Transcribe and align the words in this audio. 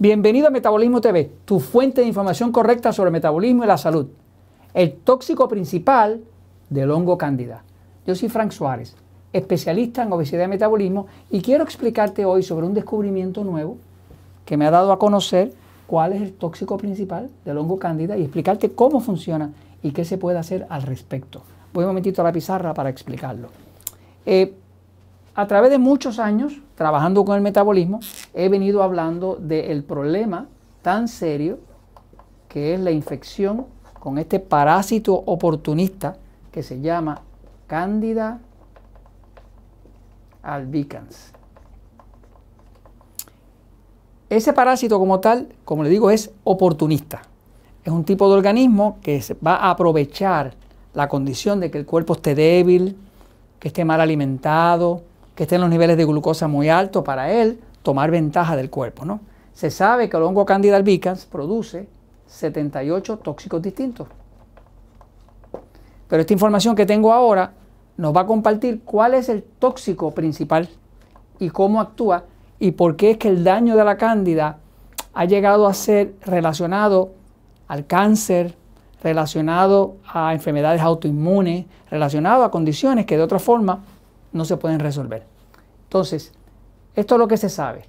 Bienvenido 0.00 0.46
a 0.46 0.50
Metabolismo 0.50 1.00
TV, 1.00 1.28
tu 1.44 1.58
fuente 1.58 2.02
de 2.02 2.06
información 2.06 2.52
correcta 2.52 2.92
sobre 2.92 3.08
el 3.08 3.14
metabolismo 3.14 3.64
y 3.64 3.66
la 3.66 3.76
salud. 3.76 4.06
El 4.72 4.92
tóxico 4.92 5.48
principal 5.48 6.20
del 6.70 6.92
hongo 6.92 7.18
cándida. 7.18 7.64
Yo 8.06 8.14
soy 8.14 8.28
Frank 8.28 8.52
Suárez, 8.52 8.94
especialista 9.32 10.04
en 10.04 10.12
obesidad 10.12 10.44
y 10.44 10.48
metabolismo, 10.48 11.08
y 11.30 11.42
quiero 11.42 11.64
explicarte 11.64 12.24
hoy 12.24 12.44
sobre 12.44 12.64
un 12.64 12.74
descubrimiento 12.74 13.42
nuevo 13.42 13.76
que 14.44 14.56
me 14.56 14.66
ha 14.66 14.70
dado 14.70 14.92
a 14.92 15.00
conocer 15.00 15.52
cuál 15.88 16.12
es 16.12 16.22
el 16.22 16.32
tóxico 16.32 16.76
principal 16.76 17.28
del 17.44 17.58
hongo 17.58 17.80
cándida 17.80 18.16
y 18.16 18.22
explicarte 18.22 18.70
cómo 18.70 19.00
funciona 19.00 19.50
y 19.82 19.90
qué 19.90 20.04
se 20.04 20.16
puede 20.16 20.38
hacer 20.38 20.64
al 20.68 20.82
respecto. 20.82 21.42
Voy 21.72 21.82
un 21.82 21.88
momentito 21.88 22.22
a 22.22 22.24
la 22.24 22.32
pizarra 22.32 22.72
para 22.72 22.88
explicarlo. 22.88 23.48
Eh, 24.24 24.54
a 25.38 25.46
través 25.46 25.70
de 25.70 25.78
muchos 25.78 26.18
años 26.18 26.60
trabajando 26.74 27.24
con 27.24 27.36
el 27.36 27.42
metabolismo, 27.42 28.00
he 28.34 28.48
venido 28.48 28.82
hablando 28.82 29.36
del 29.36 29.84
problema 29.84 30.48
tan 30.82 31.06
serio 31.06 31.60
que 32.48 32.74
es 32.74 32.80
la 32.80 32.90
infección 32.90 33.66
con 34.00 34.18
este 34.18 34.40
parásito 34.40 35.14
oportunista 35.14 36.16
que 36.50 36.64
se 36.64 36.80
llama 36.80 37.22
Candida 37.68 38.40
albicans. 40.42 41.32
Ese 44.30 44.52
parásito 44.52 44.98
como 44.98 45.20
tal, 45.20 45.54
como 45.64 45.84
le 45.84 45.88
digo, 45.88 46.10
es 46.10 46.32
oportunista. 46.42 47.22
Es 47.84 47.92
un 47.92 48.02
tipo 48.02 48.28
de 48.28 48.34
organismo 48.34 48.98
que 49.02 49.22
va 49.46 49.54
a 49.54 49.70
aprovechar 49.70 50.54
la 50.94 51.08
condición 51.08 51.60
de 51.60 51.70
que 51.70 51.78
el 51.78 51.86
cuerpo 51.86 52.14
esté 52.14 52.34
débil, 52.34 52.96
que 53.60 53.68
esté 53.68 53.84
mal 53.84 54.00
alimentado, 54.00 55.04
que 55.38 55.44
estén 55.44 55.60
los 55.60 55.70
niveles 55.70 55.96
de 55.96 56.04
glucosa 56.04 56.48
muy 56.48 56.68
altos 56.68 57.04
para 57.04 57.30
él 57.30 57.60
tomar 57.84 58.10
ventaja 58.10 58.56
del 58.56 58.70
cuerpo. 58.70 59.04
¿no? 59.04 59.20
Se 59.54 59.70
sabe 59.70 60.08
que 60.08 60.16
el 60.16 60.24
hongo 60.24 60.44
Candida 60.44 60.74
albicans 60.74 61.26
produce 61.26 61.88
78 62.26 63.18
tóxicos 63.18 63.62
distintos. 63.62 64.08
Pero 66.08 66.20
esta 66.20 66.32
información 66.32 66.74
que 66.74 66.86
tengo 66.86 67.12
ahora 67.12 67.52
nos 67.96 68.16
va 68.16 68.22
a 68.22 68.26
compartir 68.26 68.80
cuál 68.84 69.14
es 69.14 69.28
el 69.28 69.44
tóxico 69.44 70.10
principal 70.10 70.68
y 71.38 71.50
cómo 71.50 71.80
actúa 71.80 72.24
y 72.58 72.72
por 72.72 72.96
qué 72.96 73.12
es 73.12 73.18
que 73.18 73.28
el 73.28 73.44
daño 73.44 73.76
de 73.76 73.84
la 73.84 73.96
cándida 73.96 74.58
ha 75.14 75.24
llegado 75.24 75.68
a 75.68 75.74
ser 75.74 76.14
relacionado 76.22 77.12
al 77.68 77.86
cáncer, 77.86 78.56
relacionado 79.04 79.98
a 80.04 80.34
enfermedades 80.34 80.82
autoinmunes, 80.82 81.66
relacionado 81.92 82.42
a 82.42 82.50
condiciones 82.50 83.06
que 83.06 83.16
de 83.16 83.22
otra 83.22 83.38
forma 83.38 83.84
no 84.32 84.44
se 84.44 84.56
pueden 84.56 84.80
resolver. 84.80 85.24
Entonces, 85.84 86.32
esto 86.94 87.14
es 87.14 87.18
lo 87.18 87.28
que 87.28 87.36
se 87.36 87.48
sabe. 87.48 87.84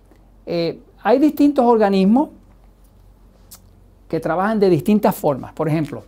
Eh, 0.46 0.82
hay 1.04 1.20
distintos 1.20 1.66
organismos 1.66 2.30
que 4.08 4.20
trabajan 4.20 4.60
de 4.60 4.70
distintas 4.70 5.16
formas. 5.16 5.54
Por 5.54 5.68
ejemplo, 5.68 6.04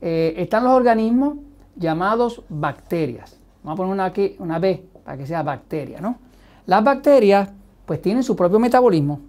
eh, 0.00 0.34
están 0.36 0.64
los 0.64 0.72
organismos 0.72 1.38
llamados 1.76 2.42
bacterias. 2.48 3.38
Vamos 3.62 3.76
a 3.76 3.78
poner 3.78 3.92
una 3.92 4.04
aquí, 4.06 4.36
una 4.38 4.58
B, 4.58 4.84
para 5.04 5.16
que 5.16 5.26
sea 5.26 5.42
bacteria, 5.42 6.00
¿no? 6.00 6.18
Las 6.66 6.84
bacterias, 6.84 7.48
pues 7.86 8.00
tienen 8.00 8.22
su 8.22 8.36
propio 8.36 8.58
metabolismo, 8.58 9.20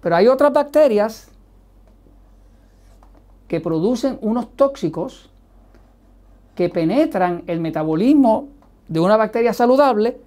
pero 0.00 0.16
hay 0.16 0.26
otras 0.26 0.52
bacterias 0.52 1.30
que 3.48 3.60
producen 3.60 4.18
unos 4.20 4.50
tóxicos 4.56 5.30
que 6.54 6.68
penetran 6.68 7.44
el 7.46 7.60
metabolismo 7.60 8.48
de 8.88 9.00
una 9.00 9.16
bacteria 9.16 9.52
saludable 9.52 10.18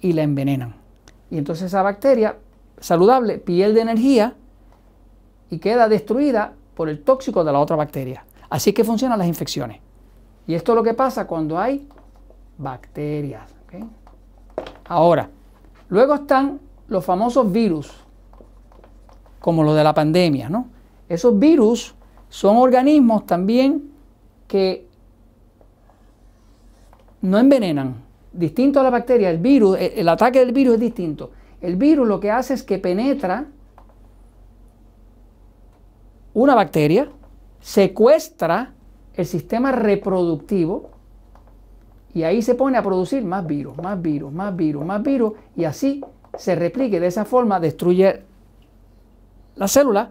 y 0.00 0.12
la 0.12 0.22
envenenan. 0.22 0.74
Y 1.30 1.38
entonces 1.38 1.66
esa 1.66 1.82
bacteria 1.82 2.36
saludable 2.78 3.38
pierde 3.38 3.80
energía 3.80 4.34
y 5.50 5.58
queda 5.58 5.88
destruida 5.88 6.52
por 6.74 6.88
el 6.88 7.02
tóxico 7.02 7.44
de 7.44 7.52
la 7.52 7.58
otra 7.58 7.76
bacteria. 7.76 8.24
Así 8.50 8.72
que 8.72 8.84
funcionan 8.84 9.18
las 9.18 9.28
infecciones. 9.28 9.80
Y 10.46 10.54
esto 10.54 10.72
es 10.72 10.76
lo 10.76 10.82
que 10.82 10.94
pasa 10.94 11.26
cuando 11.26 11.58
hay 11.58 11.86
bacterias. 12.56 13.54
Ahora, 14.86 15.28
luego 15.88 16.14
están 16.14 16.60
los 16.88 17.04
famosos 17.04 17.50
virus, 17.52 17.92
como 19.40 19.62
los 19.62 19.76
de 19.76 19.84
la 19.84 19.92
pandemia. 19.92 20.48
¿no? 20.48 20.68
Esos 21.08 21.38
virus 21.38 21.94
son 22.30 22.56
organismos 22.56 23.26
también 23.26 23.90
que 24.46 24.87
no 27.22 27.38
envenenan. 27.38 27.96
Distinto 28.32 28.80
a 28.80 28.82
la 28.82 28.90
bacteria, 28.90 29.30
el 29.30 29.38
virus, 29.38 29.78
el 29.80 30.08
ataque 30.08 30.40
del 30.40 30.52
virus 30.52 30.74
es 30.74 30.80
distinto. 30.80 31.30
El 31.60 31.76
virus 31.76 32.06
lo 32.06 32.20
que 32.20 32.30
hace 32.30 32.54
es 32.54 32.62
que 32.62 32.78
penetra 32.78 33.46
una 36.34 36.54
bacteria, 36.54 37.08
secuestra 37.60 38.72
el 39.14 39.26
sistema 39.26 39.72
reproductivo 39.72 40.90
y 42.14 42.22
ahí 42.22 42.42
se 42.42 42.54
pone 42.54 42.78
a 42.78 42.82
producir 42.82 43.24
más 43.24 43.44
virus, 43.46 43.76
más 43.78 44.00
virus, 44.00 44.32
más 44.32 44.54
virus, 44.54 44.84
más 44.84 45.02
virus 45.02 45.32
y 45.56 45.64
así 45.64 46.00
se 46.36 46.54
replique. 46.54 47.00
De 47.00 47.08
esa 47.08 47.24
forma 47.24 47.58
destruye 47.58 48.22
la 49.56 49.66
célula, 49.66 50.10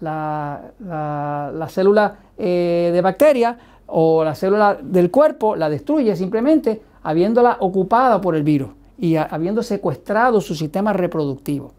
la, 0.00 1.66
célula 1.68 2.18
eh, 2.36 2.90
de 2.92 3.00
bacteria 3.00 3.58
o 3.88 4.22
la 4.22 4.34
célula 4.34 4.78
del 4.80 5.10
cuerpo 5.10 5.56
la 5.56 5.68
destruye 5.68 6.14
simplemente 6.14 6.82
habiéndola 7.02 7.56
ocupada 7.60 8.20
por 8.20 8.36
el 8.36 8.42
virus 8.42 8.70
y 8.98 9.16
habiendo 9.16 9.62
secuestrado 9.62 10.40
su 10.40 10.54
sistema 10.54 10.92
reproductivo. 10.92 11.72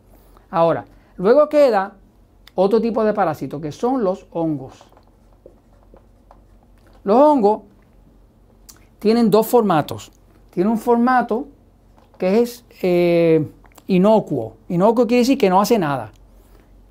Ahora, 0.49 0.85
luego 1.17 1.47
queda 1.49 1.93
otro 2.55 2.81
tipo 2.81 3.03
de 3.03 3.13
parásito 3.13 3.61
que 3.61 3.71
son 3.71 4.03
los 4.03 4.25
hongos. 4.31 4.73
Los 7.03 7.17
hongos 7.17 7.61
tienen 8.97 9.29
dos 9.29 9.47
formatos. 9.47 10.11
Tiene 10.49 10.69
un 10.69 10.77
formato 10.77 11.47
que 12.17 12.41
es 12.41 12.65
eh, 12.81 13.47
inocuo. 13.87 14.55
Inocuo 14.67 15.05
quiere 15.05 15.21
decir 15.21 15.37
que 15.37 15.49
no 15.49 15.61
hace 15.61 15.77
nada. 15.77 16.11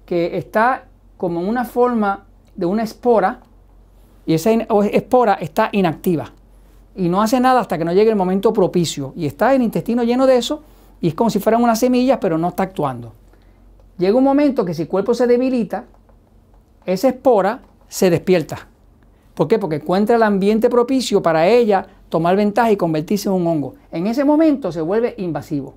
Que 0.07 0.39
está 0.39 0.85
como 1.17 1.41
una 1.41 1.65
forma 1.65 2.25
de 2.55 2.67
una 2.67 2.83
espora 2.83 3.41
y 4.29 4.35
esa 4.35 4.51
espora 4.53 5.39
está 5.41 5.71
inactiva 5.73 6.31
y 6.95 7.09
no 7.09 7.23
hace 7.23 7.41
nada 7.41 7.61
hasta 7.61 7.79
que 7.79 7.85
no 7.87 7.95
llegue 7.95 8.11
el 8.11 8.17
momento 8.17 8.53
propicio 8.53 9.15
y 9.17 9.25
está 9.25 9.55
el 9.55 9.63
intestino 9.63 10.05
lleno 10.05 10.27
de 10.27 10.37
eso 10.37 10.63
y 11.01 11.09
es 11.09 11.15
como 11.15 11.31
si 11.31 11.39
fueran 11.39 11.63
unas 11.63 11.81
semillas 11.81 12.19
pero 12.21 12.37
no 12.37 12.49
está 12.49 12.65
actuando. 12.65 13.15
Llega 13.97 14.19
un 14.19 14.25
momento 14.25 14.67
que 14.67 14.75
si 14.75 14.83
el 14.83 14.89
cuerpo 14.89 15.15
se 15.15 15.27
debilita, 15.27 15.87
esa 16.85 17.09
espora 17.09 17.63
se 17.89 18.11
despierta. 18.11 18.69
¿Por 19.35 19.49
qué? 19.49 19.59
Porque 19.59 19.77
encuentra 19.77 20.17
el 20.17 20.23
ambiente 20.23 20.69
propicio 20.69 21.23
para 21.23 21.49
ella 21.49 21.87
tomar 22.11 22.37
ventaja 22.37 22.71
y 22.71 22.77
convertirse 22.77 23.31
en 23.31 23.35
un 23.35 23.47
hongo. 23.47 23.77
En 23.91 24.07
ese 24.07 24.27
momento 24.27 24.71
se 24.73 24.83
vuelve 24.83 25.15
invasivo. 25.17 25.73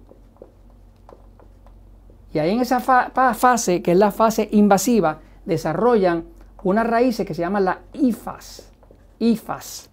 Y 2.33 2.39
ahí 2.39 2.51
en 2.51 2.59
esa 2.59 2.81
fase, 2.81 3.81
que 3.81 3.93
es 3.93 3.97
la 3.97 4.11
fase 4.11 4.49
invasiva, 4.51 5.19
desarrollan 5.45 6.25
unas 6.63 6.87
raíces 6.87 7.25
que 7.25 7.33
se 7.33 7.41
llaman 7.41 7.65
las 7.65 7.77
IFAS. 7.93 8.71
IFAS. 9.19 9.89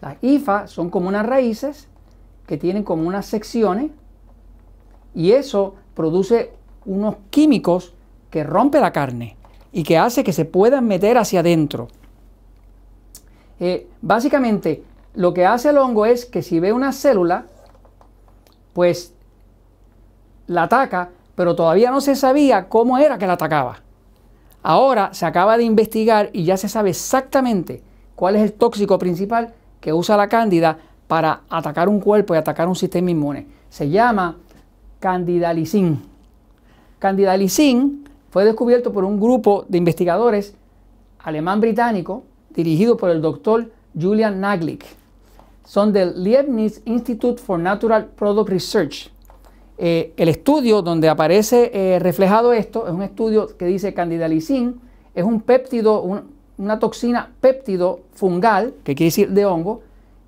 Las 0.00 0.16
IFAS 0.22 0.70
son 0.70 0.90
como 0.90 1.08
unas 1.08 1.26
raíces 1.26 1.88
que 2.46 2.56
tienen 2.56 2.82
como 2.82 3.06
unas 3.06 3.26
secciones 3.26 3.90
y 5.14 5.32
eso 5.32 5.74
produce 5.94 6.52
unos 6.84 7.16
químicos 7.30 7.94
que 8.30 8.44
rompe 8.44 8.80
la 8.80 8.92
carne 8.92 9.36
y 9.72 9.82
que 9.82 9.96
hace 9.96 10.24
que 10.24 10.32
se 10.32 10.44
puedan 10.44 10.86
meter 10.86 11.16
hacia 11.18 11.40
adentro. 11.40 11.88
Eh, 13.60 13.88
básicamente, 14.02 14.84
lo 15.14 15.32
que 15.32 15.46
hace 15.46 15.70
el 15.70 15.78
hongo 15.78 16.06
es 16.06 16.26
que 16.26 16.42
si 16.42 16.60
ve 16.60 16.72
una 16.72 16.92
célula, 16.92 17.46
pues 18.72 19.14
la 20.46 20.64
ataca, 20.64 21.10
pero 21.34 21.54
todavía 21.54 21.90
no 21.90 22.00
se 22.00 22.16
sabía 22.16 22.68
cómo 22.68 22.98
era 22.98 23.18
que 23.18 23.26
la 23.26 23.34
atacaba. 23.34 23.83
Ahora 24.66 25.12
se 25.12 25.26
acaba 25.26 25.58
de 25.58 25.64
investigar 25.64 26.30
y 26.32 26.44
ya 26.44 26.56
se 26.56 26.70
sabe 26.70 26.88
exactamente 26.88 27.82
cuál 28.16 28.34
es 28.34 28.42
el 28.42 28.54
tóxico 28.54 28.98
principal 28.98 29.52
que 29.78 29.92
usa 29.92 30.16
la 30.16 30.30
cándida 30.30 30.78
para 31.06 31.42
atacar 31.50 31.86
un 31.86 32.00
cuerpo 32.00 32.34
y 32.34 32.38
atacar 32.38 32.66
un 32.66 32.74
sistema 32.74 33.10
inmune. 33.10 33.46
Se 33.68 33.90
llama 33.90 34.38
candidalicin. 35.00 36.00
Candidalicin 36.98 38.08
fue 38.30 38.46
descubierto 38.46 38.90
por 38.90 39.04
un 39.04 39.20
grupo 39.20 39.66
de 39.68 39.76
investigadores 39.76 40.54
alemán-británico 41.18 42.22
dirigido 42.48 42.96
por 42.96 43.10
el 43.10 43.20
doctor 43.20 43.70
Julian 44.00 44.40
Naglik. 44.40 44.86
Son 45.66 45.92
del 45.92 46.24
Leibniz 46.24 46.80
Institute 46.86 47.38
for 47.38 47.58
Natural 47.58 48.06
Product 48.06 48.48
Research 48.48 49.10
eh, 49.76 50.12
el 50.16 50.28
estudio 50.28 50.82
donde 50.82 51.08
aparece 51.08 51.70
eh, 51.74 51.98
reflejado 51.98 52.52
esto 52.52 52.86
es 52.86 52.92
un 52.92 53.02
estudio 53.02 53.56
que 53.56 53.66
dice 53.66 53.92
candidalicin, 53.92 54.80
es 55.14 55.24
un 55.24 55.40
péptido, 55.40 56.02
una 56.58 56.78
toxina 56.78 57.32
péptido 57.40 58.00
fungal, 58.12 58.74
que 58.84 58.94
quiere 58.94 59.08
decir 59.08 59.30
de 59.30 59.44
hongo, 59.46 59.82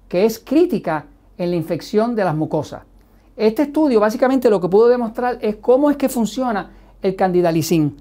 que 0.09 0.25
es 0.25 0.39
crítica 0.39 1.07
en 1.39 1.51
la 1.51 1.57
infección 1.57 2.15
de 2.15 2.25
las 2.25 2.35
mucosas. 2.35 2.83
Este 3.37 3.63
estudio 3.63 4.01
básicamente 4.01 4.51
lo 4.51 4.61
que 4.61 4.69
pudo 4.69 4.89
demostrar 4.89 5.39
es 5.41 5.57
cómo 5.57 5.91
es 5.91 5.97
que 5.97 6.09
funciona 6.09 6.71
el 7.03 7.15
candidalicin. 7.15 7.97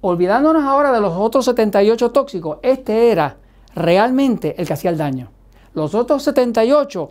Olvidándonos 0.00 0.64
ahora 0.64 0.92
de 0.92 1.00
los 1.00 1.12
otros 1.14 1.44
78 1.44 2.10
tóxicos, 2.10 2.58
este 2.62 3.10
era 3.10 3.36
realmente 3.74 4.54
el 4.58 4.66
que 4.66 4.72
hacía 4.72 4.90
el 4.90 4.96
daño. 4.96 5.30
Los 5.74 5.94
otros 5.94 6.22
78 6.22 7.10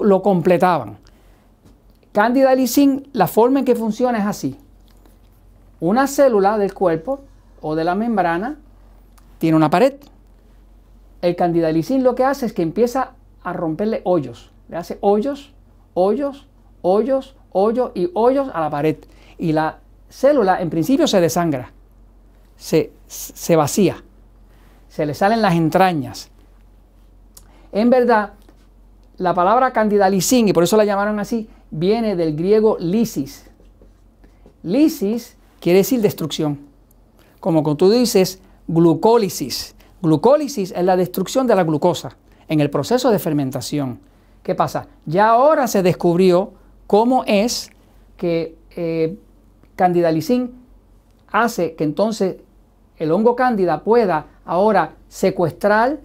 lo 0.00 0.22
completaban. 0.22 0.98
Candidalicin, 2.20 3.08
la 3.14 3.26
forma 3.26 3.60
en 3.60 3.64
que 3.64 3.74
funciona 3.74 4.18
es 4.18 4.26
así. 4.26 4.58
Una 5.80 6.06
célula 6.06 6.58
del 6.58 6.74
cuerpo 6.74 7.20
o 7.62 7.74
de 7.74 7.82
la 7.82 7.94
membrana 7.94 8.58
tiene 9.38 9.56
una 9.56 9.70
pared. 9.70 9.94
El 11.22 11.34
candidalicin 11.34 12.04
lo 12.04 12.14
que 12.14 12.24
hace 12.24 12.44
es 12.44 12.52
que 12.52 12.60
empieza 12.60 13.12
a 13.42 13.54
romperle 13.54 14.02
hoyos. 14.04 14.52
Le 14.68 14.76
hace 14.76 14.98
hoyos, 15.00 15.54
hoyos, 15.94 16.46
hoyos, 16.82 17.36
hoyos 17.52 17.92
y 17.94 18.10
hoyos 18.12 18.50
a 18.52 18.60
la 18.60 18.68
pared. 18.68 18.98
Y 19.38 19.52
la 19.52 19.78
célula 20.10 20.60
en 20.60 20.68
principio 20.68 21.06
se 21.06 21.22
desangra, 21.22 21.72
se, 22.54 22.92
se 23.06 23.56
vacía, 23.56 23.96
se 24.90 25.06
le 25.06 25.14
salen 25.14 25.40
las 25.40 25.54
entrañas. 25.54 26.28
En 27.72 27.88
verdad, 27.88 28.34
la 29.16 29.32
palabra 29.32 29.72
candidalicin, 29.72 30.48
y 30.48 30.52
por 30.52 30.64
eso 30.64 30.76
la 30.76 30.84
llamaron 30.84 31.18
así, 31.18 31.48
viene 31.70 32.16
del 32.16 32.36
griego 32.36 32.76
lisis. 32.80 33.50
Lisis 34.62 35.36
quiere 35.60 35.78
decir 35.78 36.00
destrucción. 36.00 36.58
Como 37.40 37.76
tú 37.76 37.90
dices 37.90 38.40
glucólisis. 38.66 39.74
Glucólisis 40.02 40.72
es 40.72 40.84
la 40.84 40.96
destrucción 40.96 41.46
de 41.46 41.54
la 41.54 41.64
glucosa 41.64 42.16
en 42.48 42.60
el 42.60 42.70
proceso 42.70 43.10
de 43.10 43.18
fermentación. 43.18 44.00
¿Qué 44.42 44.54
pasa? 44.54 44.88
Ya 45.06 45.28
ahora 45.28 45.66
se 45.66 45.82
descubrió 45.82 46.52
cómo 46.86 47.24
es 47.26 47.70
que 48.16 48.56
eh, 48.76 49.16
hace 51.32 51.74
que 51.74 51.84
entonces 51.84 52.36
el 52.96 53.12
hongo 53.12 53.34
cándida 53.36 53.82
pueda 53.82 54.26
ahora 54.44 54.94
secuestrar, 55.08 56.00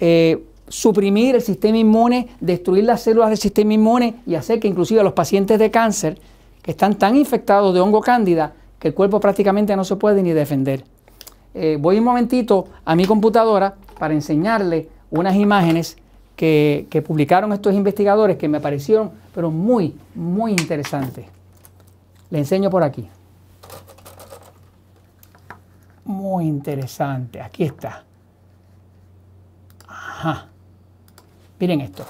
eh, 0.00 0.44
suprimir 0.68 1.34
el 1.34 1.42
sistema 1.42 1.78
inmune, 1.78 2.28
destruir 2.40 2.84
las 2.84 3.02
células 3.02 3.30
del 3.30 3.38
sistema 3.38 3.74
inmune 3.74 4.16
y 4.26 4.34
hacer 4.34 4.60
que 4.60 4.68
inclusive 4.68 5.02
los 5.02 5.12
pacientes 5.12 5.58
de 5.58 5.70
cáncer 5.70 6.20
que 6.62 6.70
están 6.70 6.98
tan 6.98 7.16
infectados 7.16 7.74
de 7.74 7.80
hongo 7.80 8.00
cándida 8.00 8.52
que 8.78 8.88
el 8.88 8.94
cuerpo 8.94 9.20
prácticamente 9.20 9.74
no 9.76 9.84
se 9.84 9.96
puede 9.96 10.22
ni 10.22 10.32
defender. 10.32 10.84
Eh, 11.54 11.76
voy 11.80 11.98
un 11.98 12.04
momentito 12.04 12.66
a 12.84 12.94
mi 12.94 13.04
computadora 13.04 13.74
para 13.98 14.14
enseñarle 14.14 14.88
unas 15.10 15.34
imágenes 15.34 15.96
que, 16.36 16.86
que, 16.90 17.02
publicaron 17.02 17.52
estos 17.52 17.74
investigadores 17.74 18.36
que 18.36 18.46
me 18.48 18.60
parecieron 18.60 19.10
pero 19.34 19.50
muy, 19.50 19.96
muy 20.14 20.52
interesantes. 20.52 21.26
Le 22.30 22.38
enseño 22.38 22.70
por 22.70 22.82
aquí. 22.82 23.08
Muy 26.04 26.46
interesante. 26.46 27.40
Aquí 27.40 27.64
está. 27.64 28.04
Ajá. 29.86 30.48
Miren 31.60 31.80
esto. 31.80 32.04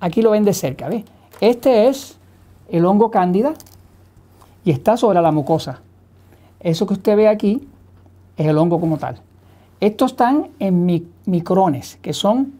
Aquí 0.00 0.22
lo 0.22 0.30
ven 0.30 0.44
de 0.44 0.52
cerca, 0.52 0.88
¿ves? 0.88 1.04
Este 1.40 1.88
es 1.88 2.16
el 2.68 2.84
hongo 2.84 3.10
cándida 3.10 3.54
y 4.64 4.70
está 4.70 4.96
sobre 4.96 5.20
la 5.20 5.32
mucosa. 5.32 5.80
Eso 6.60 6.86
que 6.86 6.94
usted 6.94 7.16
ve 7.16 7.28
aquí 7.28 7.66
es 8.36 8.46
el 8.46 8.56
hongo 8.56 8.80
como 8.80 8.96
tal. 8.96 9.16
Estos 9.80 10.12
están 10.12 10.48
en 10.58 11.10
micrones, 11.26 11.98
que 12.00 12.12
son 12.12 12.54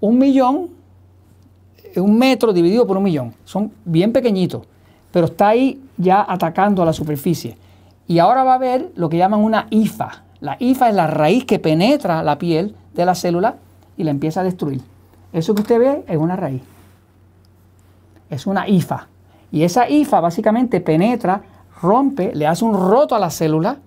un 0.00 0.18
millón, 0.18 0.70
un 1.96 2.18
metro 2.18 2.52
dividido 2.52 2.86
por 2.86 2.96
un 2.96 3.04
millón. 3.04 3.34
Son 3.44 3.72
bien 3.84 4.12
pequeñitos, 4.12 4.66
pero 5.10 5.26
está 5.26 5.48
ahí 5.48 5.82
ya 5.96 6.24
atacando 6.28 6.82
a 6.82 6.86
la 6.86 6.92
superficie. 6.92 7.56
Y 8.06 8.18
ahora 8.18 8.44
va 8.44 8.54
a 8.54 8.58
ver 8.58 8.92
lo 8.94 9.08
que 9.08 9.16
llaman 9.16 9.40
una 9.40 9.66
IFA. 9.70 10.24
La 10.40 10.56
IFA 10.58 10.88
es 10.90 10.94
la 10.94 11.06
raíz 11.06 11.44
que 11.44 11.58
penetra 11.58 12.22
la 12.22 12.38
piel 12.38 12.74
de 12.94 13.04
la 13.04 13.14
célula 13.14 13.56
y 13.98 14.04
la 14.04 14.10
empieza 14.10 14.40
a 14.40 14.44
destruir. 14.44 14.80
Eso 15.32 15.54
que 15.54 15.62
usted 15.62 15.78
ve 15.78 16.04
es 16.08 16.16
una 16.16 16.36
raíz. 16.36 16.62
Es 18.30 18.46
una 18.46 18.66
IFA. 18.66 19.08
Y 19.52 19.64
esa 19.64 19.88
IFA 19.90 20.20
básicamente 20.20 20.80
penetra, 20.80 21.42
rompe, 21.82 22.34
le 22.34 22.46
hace 22.46 22.64
un 22.64 22.74
roto 22.74 23.14
a 23.14 23.18
la 23.18 23.30
célula 23.30 23.78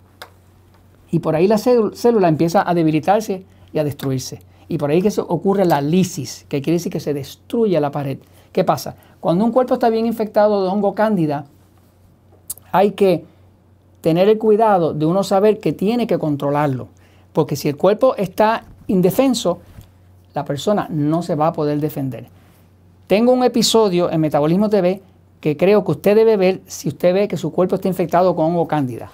y 1.09 1.19
por 1.19 1.35
ahí 1.35 1.47
la 1.47 1.57
célula 1.57 2.27
empieza 2.27 2.67
a 2.67 2.73
debilitarse 2.73 3.45
y 3.73 3.79
a 3.79 3.83
destruirse. 3.83 4.41
Y 4.67 4.77
por 4.77 4.89
ahí 4.89 5.01
que 5.01 5.11
ocurre 5.19 5.65
la 5.65 5.81
lisis, 5.81 6.45
que 6.47 6.61
quiere 6.61 6.77
decir 6.77 6.91
que 6.91 6.99
se 6.99 7.13
destruye 7.13 7.79
la 7.79 7.91
pared. 7.91 8.19
¿Qué 8.51 8.63
pasa? 8.63 8.95
Cuando 9.19 9.45
un 9.45 9.51
cuerpo 9.51 9.75
está 9.75 9.89
bien 9.89 10.05
infectado 10.05 10.63
de 10.63 10.69
hongo 10.69 10.95
cándida, 10.95 11.45
hay 12.71 12.91
que 12.91 13.25
tener 14.01 14.29
el 14.29 14.37
cuidado 14.37 14.93
de 14.93 15.05
uno 15.05 15.23
saber 15.23 15.59
que 15.59 15.73
tiene 15.73 16.07
que 16.07 16.17
controlarlo. 16.17 16.87
Porque 17.33 17.55
si 17.55 17.69
el 17.69 17.77
cuerpo 17.77 18.15
está 18.15 18.63
indefenso, 18.87 19.59
la 20.33 20.45
persona 20.45 20.87
no 20.89 21.21
se 21.21 21.35
va 21.35 21.47
a 21.47 21.53
poder 21.53 21.79
defender. 21.79 22.27
Tengo 23.07 23.33
un 23.33 23.43
episodio 23.43 24.09
en 24.09 24.21
Metabolismo 24.21 24.69
TV 24.69 25.01
que 25.41 25.57
creo 25.57 25.83
que 25.83 25.91
usted 25.91 26.15
debe 26.15 26.37
ver 26.37 26.61
si 26.67 26.87
usted 26.87 27.13
ve 27.13 27.27
que 27.27 27.35
su 27.35 27.51
cuerpo 27.51 27.75
está 27.75 27.87
infectado 27.87 28.35
con 28.35 28.45
hongo 28.45 28.67
cándida. 28.67 29.11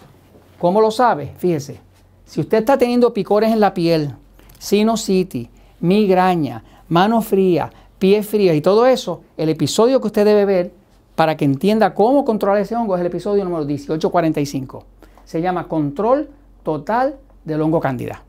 ¿Cómo 0.59 0.81
lo 0.81 0.91
sabe? 0.91 1.33
Fíjese, 1.37 1.79
si 2.25 2.41
usted 2.41 2.59
está 2.59 2.77
teniendo 2.77 3.13
picores 3.13 3.51
en 3.51 3.59
la 3.59 3.73
piel, 3.73 4.13
sinusitis, 4.59 5.47
migraña, 5.79 6.63
mano 6.89 7.21
fría, 7.21 7.71
pie 7.97 8.21
fría 8.23 8.53
y 8.53 8.61
todo 8.61 8.85
eso, 8.85 9.21
el 9.37 9.49
episodio 9.49 10.01
que 10.01 10.07
usted 10.07 10.25
debe 10.25 10.45
ver 10.45 10.71
para 11.15 11.37
que 11.37 11.45
entienda 11.45 11.93
cómo 11.93 12.25
controlar 12.25 12.61
ese 12.61 12.75
hongo 12.75 12.95
es 12.95 13.01
el 13.01 13.07
episodio 13.07 13.43
número 13.43 13.65
1845. 13.65 14.83
Se 15.25 15.41
llama 15.41 15.67
Control 15.67 16.29
Total 16.63 17.15
del 17.45 17.61
Hongo 17.61 17.79
Cándida. 17.79 18.26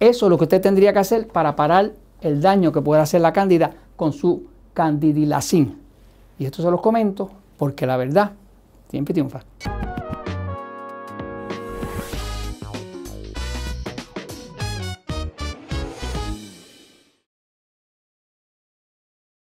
Eso 0.00 0.26
es 0.26 0.30
lo 0.30 0.38
que 0.38 0.44
usted 0.44 0.60
tendría 0.60 0.92
que 0.92 1.00
hacer 1.00 1.26
para 1.28 1.56
parar 1.56 1.92
el 2.20 2.40
daño 2.40 2.72
que 2.72 2.80
puede 2.80 3.02
hacer 3.02 3.20
la 3.20 3.32
cándida 3.32 3.72
con 3.96 4.12
su 4.12 4.44
candidilacin. 4.74 5.76
Y 6.38 6.46
esto 6.46 6.62
se 6.62 6.70
los 6.70 6.80
comento 6.80 7.30
porque 7.56 7.86
la 7.86 7.96
verdad 7.96 8.32
siempre 8.90 9.12
triunfa. 9.12 9.40